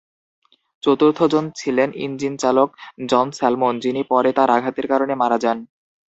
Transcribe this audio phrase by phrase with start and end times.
[0.83, 2.69] চতুর্থজন ছিলেন ইঞ্জিন চালক
[3.09, 5.57] John salmon, যিনি পরে তার আঘাতের কারণে মারা যান।